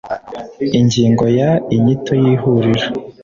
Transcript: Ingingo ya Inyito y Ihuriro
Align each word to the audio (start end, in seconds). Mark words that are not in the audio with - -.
Ingingo 0.79 1.25
ya 1.39 1.49
Inyito 1.75 2.13
y 2.21 2.25
Ihuriro 2.33 2.87